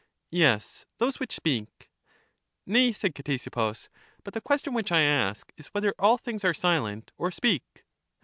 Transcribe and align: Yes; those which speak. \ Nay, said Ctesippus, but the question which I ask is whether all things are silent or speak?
Yes; 0.31 0.87
those 0.97 1.19
which 1.19 1.35
speak. 1.35 1.91
\ 2.27 2.65
Nay, 2.73 2.91
said 2.91 3.13
Ctesippus, 3.13 3.87
but 4.23 4.33
the 4.33 4.41
question 4.41 4.73
which 4.73 4.91
I 4.91 5.01
ask 5.03 5.53
is 5.57 5.67
whether 5.73 5.93
all 5.99 6.17
things 6.17 6.43
are 6.43 6.55
silent 6.55 7.11
or 7.19 7.29
speak? 7.29 7.85